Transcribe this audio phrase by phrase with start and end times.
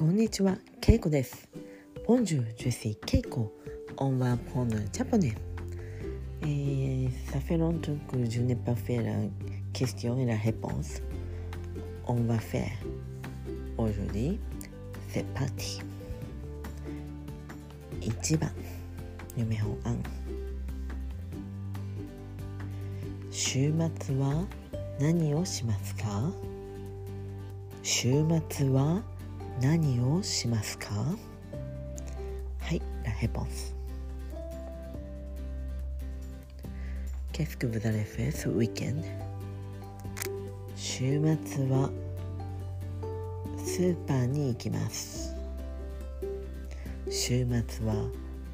[0.00, 1.46] こんにちは、ケイコです。
[2.06, 3.52] Bonjour, je suis Keiko,
[3.98, 5.36] on apprend le japonais。
[6.40, 9.28] えー、サフェロントゥクジュネパフェラ
[9.74, 11.02] キスティオンエラヘポンス、
[12.06, 13.82] オンワフェア。
[13.82, 14.38] オジュ、
[15.08, 15.82] セパティ。
[18.00, 18.50] 一番、
[19.36, 20.02] numéro un。
[23.30, 24.46] 週末は
[24.98, 26.32] 何をしますか？
[27.82, 29.02] 週末は
[29.60, 30.86] 何をしますか？
[30.94, 33.76] はい、ラヘポンス。
[37.30, 39.04] ケスクブザレフェスウィケン。
[40.76, 41.90] 週末は
[43.58, 45.36] スーパーに行きます。
[47.10, 47.94] 週末は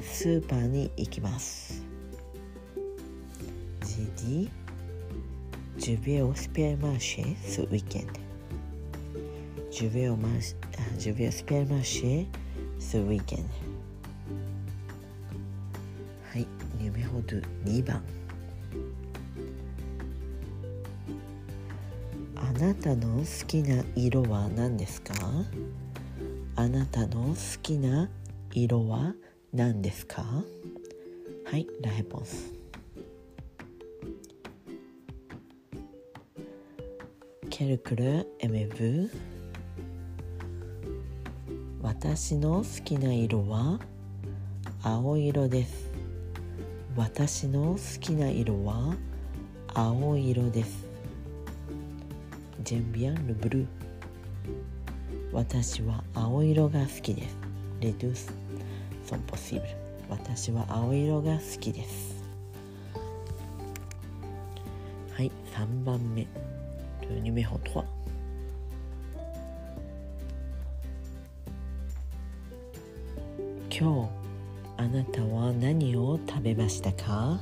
[0.00, 1.82] スーパーに行きます。
[3.82, 4.50] ジディ、
[5.76, 8.23] ジュビエオスペアマーシェスウィケンド。
[9.76, 10.30] Je vais au, mar-
[10.78, 12.28] ah, je vais au supermarché
[12.78, 13.42] ce week-end.
[16.32, 16.46] はい、
[16.80, 18.00] 夢ほど2番。
[22.36, 25.12] あなたの好きな色は何ですか
[26.54, 28.08] あなたの好きな
[28.52, 29.12] 色は
[29.52, 32.52] 何ですかはい、ラヘポンス。
[37.50, 39.33] Quelle couleur aimez-vous?
[41.84, 43.78] 私の好きな色は
[44.82, 45.92] 青色です。
[46.96, 48.96] 私の好きな色は
[49.74, 50.88] 青色です。
[52.64, 53.66] J'aime bien le bleu
[55.30, 57.36] 私は青色が好きです。
[57.82, 58.14] Les deux
[59.04, 59.60] sont possibles
[60.08, 62.24] 私は青色が好きです。
[65.12, 66.26] はい3番目。
[67.10, 67.84] Le numéro 3
[73.76, 74.10] 今日
[74.76, 77.40] あなたは何を食べましたか？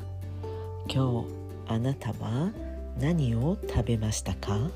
[0.88, 1.28] 今日
[1.68, 2.50] あなたは
[2.98, 4.52] 何を食べましたか？
[4.54, 4.70] は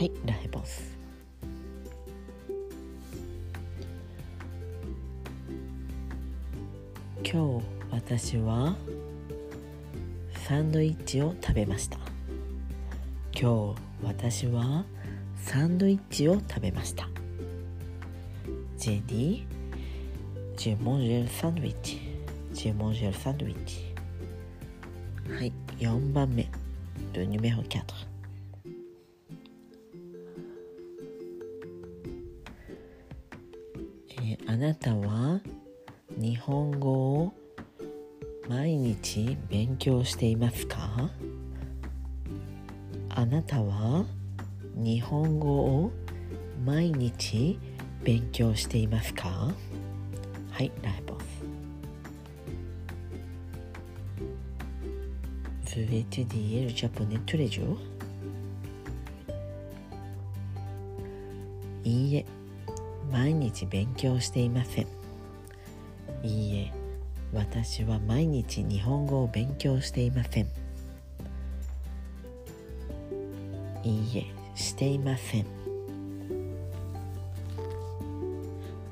[0.00, 0.96] い、ラヘボス。
[7.22, 8.76] 今日私は
[10.46, 11.98] サンドイッチを食べました。
[13.38, 14.86] 今日私は
[15.36, 17.10] サンドイッチを食べました。
[18.78, 19.44] J'ai dit
[20.68, 21.96] J'ai mangé le sandwich.
[22.52, 23.94] J'ai mangé le sandwich.
[25.30, 26.46] はい、4番目。
[27.14, 27.80] Le numéro 4.
[34.10, 35.40] えーあなたは
[36.18, 37.32] 日本語を
[38.46, 41.10] 毎日勉強していますか
[43.08, 44.04] あなたは
[44.76, 45.92] 日本語を
[46.62, 47.58] 毎日
[48.04, 49.54] 勉強していますか
[50.58, 51.44] はい、ライボス。
[55.76, 57.76] Vous étudiez le japonais tous les jours?
[61.84, 62.26] いいえ、
[63.12, 64.86] 毎日勉強していません。
[66.24, 66.72] いいえ、
[67.32, 70.48] 私は毎日日本語を勉強していません。
[73.84, 74.26] いいえ、
[74.56, 75.46] していません。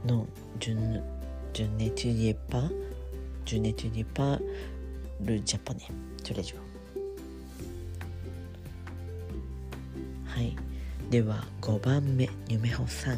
[0.06, 0.24] Non,
[0.60, 1.15] je ne,
[1.56, 2.68] je n'étudiais pas,
[3.46, 4.38] je n'étudiais pas
[5.24, 5.88] le japonais
[6.22, 6.60] tous les jours.
[10.26, 10.54] はい。
[11.10, 13.16] では5番目、ヌメホ3。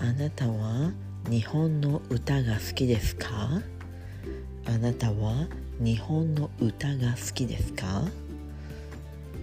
[0.00, 0.92] あなたは
[1.28, 3.60] 日本の歌が好きですか
[4.64, 5.46] あなたは
[5.78, 8.04] 日本の歌が好きですか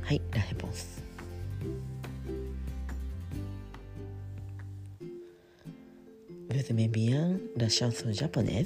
[0.02, 1.04] はい、ラヘボンス。
[6.66, 8.66] Vous aimez bien la chanson japonés.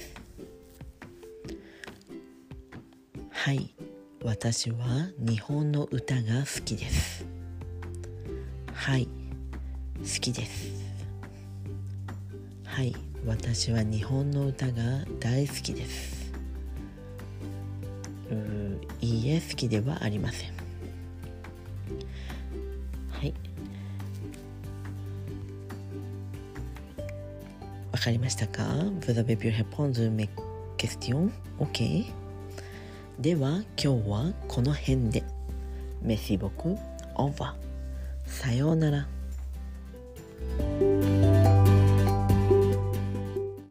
[3.30, 3.76] はい、
[4.24, 4.78] 私は
[5.18, 7.26] 日本の歌が好きです。
[8.74, 9.06] はい、
[9.98, 10.72] 好きです。
[12.64, 16.32] はい、私は日本の歌が大好きです。
[18.32, 20.69] うーいいえ、好きではありません。
[28.00, 28.64] わかりましたか
[29.02, 30.30] Vous avez pu répondre mes
[30.78, 31.32] questions?
[31.60, 32.06] OK?
[33.20, 35.22] では今日はこの辺で。
[36.02, 36.78] Merci beaucoup.
[37.16, 37.56] Au revoir.
[38.26, 39.08] さようなら。